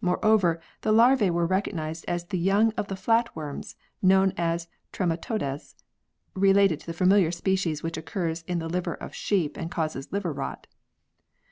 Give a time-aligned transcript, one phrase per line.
[0.00, 5.76] Moreover, the larvae were recognised as the young of the flatworms, known as trematodes
[6.34, 10.32] (related to the familiar species which occurs in the liver of sheep and causes liver
[10.32, 10.66] rot).